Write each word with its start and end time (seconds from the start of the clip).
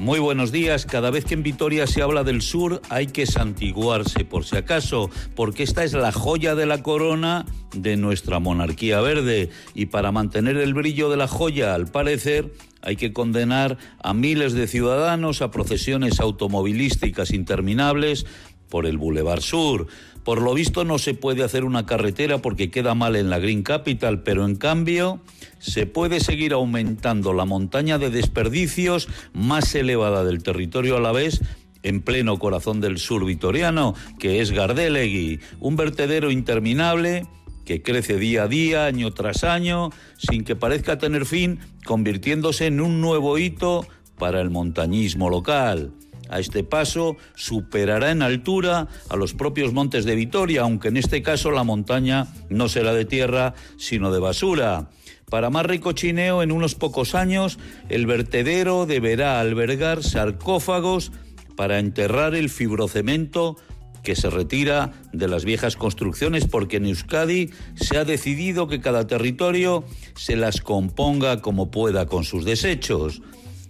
Muy 0.00 0.18
buenos 0.18 0.50
días. 0.50 0.86
Cada 0.86 1.10
vez 1.10 1.26
que 1.26 1.34
en 1.34 1.42
Vitoria 1.42 1.86
se 1.86 2.00
habla 2.00 2.24
del 2.24 2.40
sur 2.40 2.80
hay 2.88 3.08
que 3.08 3.26
santiguarse, 3.26 4.24
por 4.24 4.46
si 4.46 4.56
acaso, 4.56 5.10
porque 5.36 5.62
esta 5.62 5.84
es 5.84 5.92
la 5.92 6.10
joya 6.10 6.54
de 6.54 6.64
la 6.64 6.82
corona 6.82 7.44
de 7.74 7.98
nuestra 7.98 8.38
monarquía 8.38 9.02
verde. 9.02 9.50
Y 9.74 9.86
para 9.86 10.10
mantener 10.10 10.56
el 10.56 10.72
brillo 10.72 11.10
de 11.10 11.18
la 11.18 11.28
joya, 11.28 11.74
al 11.74 11.86
parecer, 11.86 12.50
hay 12.80 12.96
que 12.96 13.12
condenar 13.12 13.76
a 14.02 14.14
miles 14.14 14.54
de 14.54 14.68
ciudadanos 14.68 15.42
a 15.42 15.50
procesiones 15.50 16.18
automovilísticas 16.18 17.30
interminables 17.30 18.24
por 18.70 18.86
el 18.86 18.96
Boulevard 18.96 19.42
Sur. 19.42 19.86
Por 20.24 20.40
lo 20.40 20.54
visto 20.54 20.86
no 20.86 20.98
se 20.98 21.12
puede 21.12 21.44
hacer 21.44 21.64
una 21.64 21.84
carretera 21.84 22.38
porque 22.38 22.70
queda 22.70 22.94
mal 22.94 23.16
en 23.16 23.28
la 23.28 23.38
Green 23.38 23.62
Capital, 23.62 24.22
pero 24.22 24.46
en 24.46 24.56
cambio 24.56 25.20
se 25.60 25.86
puede 25.86 26.18
seguir 26.18 26.52
aumentando 26.52 27.32
la 27.32 27.44
montaña 27.44 27.98
de 27.98 28.10
desperdicios 28.10 29.08
más 29.32 29.74
elevada 29.74 30.24
del 30.24 30.42
territorio 30.42 30.96
a 30.96 31.00
la 31.00 31.12
vez 31.12 31.40
en 31.82 32.02
pleno 32.02 32.38
corazón 32.38 32.80
del 32.80 32.98
sur 32.98 33.24
vitoriano, 33.24 33.94
que 34.18 34.40
es 34.40 34.50
Gardelegui, 34.50 35.40
un 35.60 35.76
vertedero 35.76 36.30
interminable 36.30 37.26
que 37.64 37.82
crece 37.82 38.16
día 38.16 38.44
a 38.44 38.48
día, 38.48 38.86
año 38.86 39.12
tras 39.12 39.44
año, 39.44 39.90
sin 40.18 40.44
que 40.44 40.56
parezca 40.56 40.98
tener 40.98 41.24
fin, 41.24 41.60
convirtiéndose 41.84 42.66
en 42.66 42.80
un 42.80 43.00
nuevo 43.00 43.38
hito 43.38 43.86
para 44.18 44.40
el 44.40 44.50
montañismo 44.50 45.30
local. 45.30 45.92
A 46.30 46.38
este 46.38 46.62
paso 46.62 47.16
superará 47.34 48.12
en 48.12 48.22
altura 48.22 48.88
a 49.08 49.16
los 49.16 49.34
propios 49.34 49.72
montes 49.72 50.04
de 50.04 50.14
Vitoria, 50.14 50.62
aunque 50.62 50.88
en 50.88 50.96
este 50.96 51.22
caso 51.22 51.50
la 51.50 51.64
montaña 51.64 52.28
no 52.48 52.68
será 52.68 52.94
de 52.94 53.04
tierra, 53.04 53.54
sino 53.76 54.12
de 54.12 54.20
basura. 54.20 54.88
Para 55.28 55.50
más 55.50 55.66
ricochineo, 55.66 56.42
en 56.42 56.52
unos 56.52 56.74
pocos 56.76 57.14
años, 57.14 57.58
el 57.88 58.06
vertedero 58.06 58.86
deberá 58.86 59.40
albergar 59.40 60.02
sarcófagos 60.02 61.12
para 61.56 61.78
enterrar 61.78 62.34
el 62.34 62.48
fibrocemento 62.48 63.56
que 64.02 64.16
se 64.16 64.30
retira 64.30 64.92
de 65.12 65.28
las 65.28 65.44
viejas 65.44 65.76
construcciones 65.76 66.46
porque 66.46 66.78
en 66.78 66.86
Euskadi 66.86 67.50
se 67.74 67.98
ha 67.98 68.04
decidido 68.04 68.66
que 68.66 68.80
cada 68.80 69.06
territorio 69.06 69.84
se 70.14 70.36
las 70.36 70.60
componga 70.60 71.40
como 71.42 71.70
pueda 71.70 72.06
con 72.06 72.24
sus 72.24 72.44
desechos. 72.44 73.20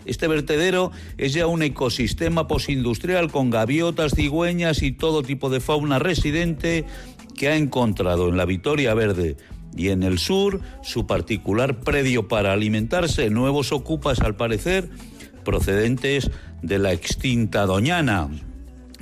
Este 0.05 0.29
vertedero 0.29 0.93
es 1.19 1.33
ya 1.33 1.47
un 1.47 1.63
ecosistema 1.63 2.47
posindustrial 2.49 3.31
con 3.31 3.51
gaviotas, 3.51 4.13
cigüeñas 4.15 4.83
y 4.83 4.93
todo 4.93 5.23
tipo 5.23 5.51
de 5.51 5.61
fauna 5.61 5.99
residente 5.99 6.85
que 7.37 7.49
ha 7.49 7.57
encontrado 7.57 8.29
en 8.29 8.37
la 8.37 8.45
Vitoria 8.45 8.95
Verde 8.95 9.37
y 9.77 9.89
en 9.89 10.03
el 10.03 10.19
sur 10.19 10.61
su 10.83 11.07
particular 11.07 11.81
predio 11.81 12.29
para 12.29 12.53
alimentarse, 12.53 13.31
nuevos 13.31 13.73
ocupas 13.73 14.21
al 14.21 14.37
parecer 14.37 14.91
procedentes 15.45 16.31
de 16.63 16.79
la 16.79 16.93
extinta 16.93 17.67
Doñana. 17.67 18.29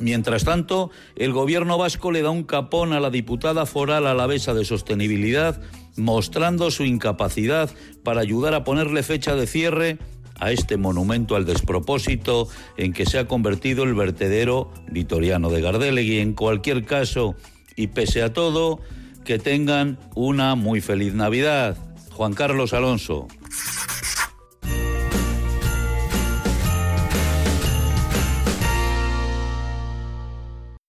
Mientras 0.00 0.44
tanto, 0.44 0.90
el 1.16 1.32
gobierno 1.32 1.76
vasco 1.76 2.12
le 2.12 2.22
da 2.22 2.30
un 2.30 2.44
capón 2.44 2.92
a 2.92 3.00
la 3.00 3.10
diputada 3.10 3.66
foral 3.66 4.06
alavesa 4.06 4.54
de 4.54 4.64
sostenibilidad, 4.64 5.60
mostrando 5.96 6.70
su 6.70 6.84
incapacidad 6.84 7.70
para 8.04 8.20
ayudar 8.20 8.54
a 8.54 8.62
ponerle 8.62 9.02
fecha 9.02 9.34
de 9.34 9.48
cierre 9.48 9.98
a 10.38 10.52
este 10.52 10.76
monumento 10.76 11.36
al 11.36 11.44
despropósito 11.44 12.48
en 12.76 12.92
que 12.92 13.06
se 13.06 13.18
ha 13.18 13.26
convertido 13.26 13.84
el 13.84 13.94
vertedero 13.94 14.70
vitoriano 14.90 15.50
de 15.50 15.60
Gardelegui. 15.60 16.18
En 16.18 16.34
cualquier 16.34 16.84
caso, 16.84 17.34
y 17.76 17.88
pese 17.88 18.22
a 18.22 18.32
todo, 18.32 18.80
que 19.24 19.38
tengan 19.38 19.98
una 20.14 20.54
muy 20.54 20.80
feliz 20.80 21.14
Navidad. 21.14 21.76
Juan 22.10 22.34
Carlos 22.34 22.72
Alonso. 22.72 23.28